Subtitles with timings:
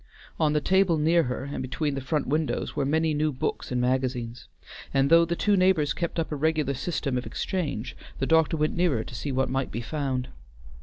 [0.39, 3.79] On the table near her and between the front windows were many new books and
[3.79, 4.47] magazines,
[4.95, 8.75] and though the two neighbors kept up a regular system of exchange, the doctor went
[8.75, 10.29] nearer to see what might be found.